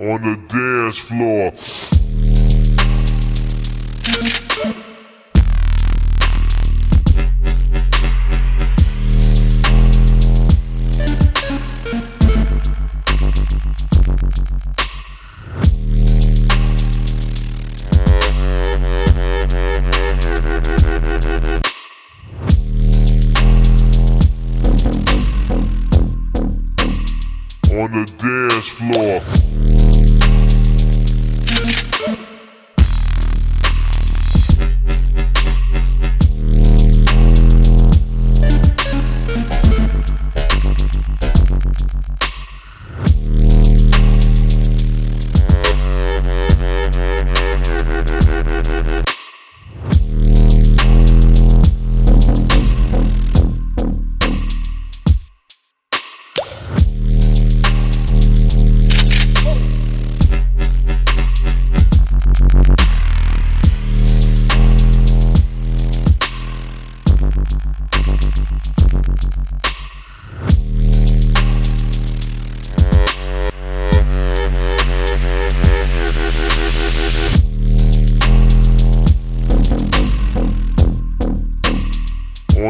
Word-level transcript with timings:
on 0.00 0.22
the 0.22 0.34
dance 0.48 0.98
floor. 0.98 1.52
on 27.72 27.92
the 27.92 28.04
dance 28.18 28.68
floor. 28.68 29.79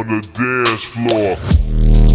On 0.00 0.06
the 0.06 0.20
dance 0.32 0.84
floor. 0.84 2.09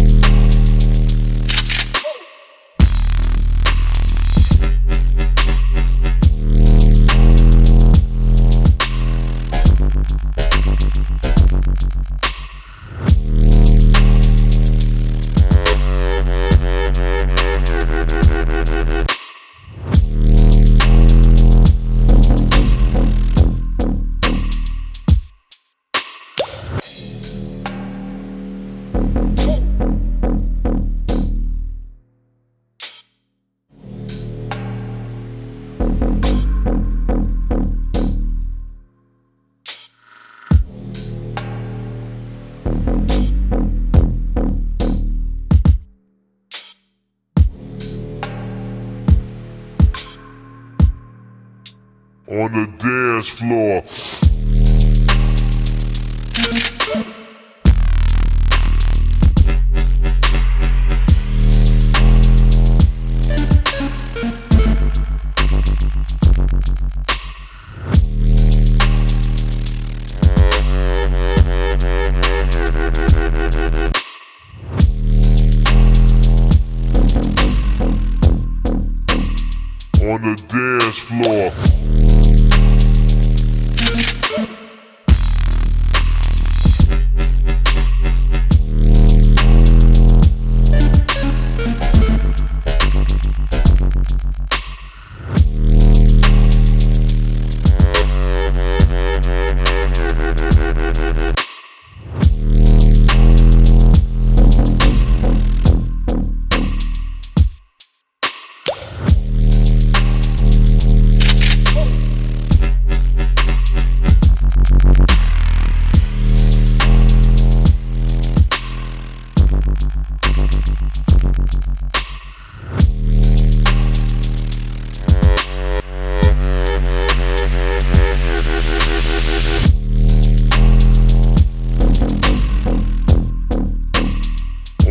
On 52.28 52.52
the 52.52 52.66
dance 52.78 53.28
floor. 53.40 54.25
On 80.16 80.22
the 80.22 80.36
dance 80.48 80.98
floor. 80.98 82.15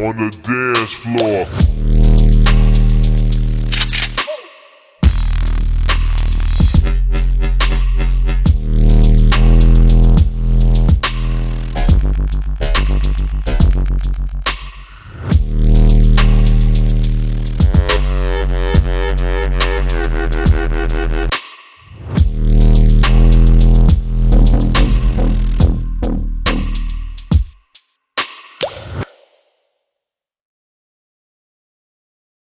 On 0.06 0.18
the 0.18 0.30
dance 0.44 0.94
floor. 0.94 2.15